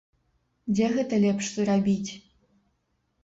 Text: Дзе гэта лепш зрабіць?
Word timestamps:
Дзе 0.77 0.87
гэта 0.95 1.19
лепш 1.25 1.45
зрабіць? 1.57 2.11